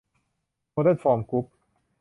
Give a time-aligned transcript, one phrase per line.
[0.71, 1.45] โมเดอร์นฟอร์มกรุ๊ป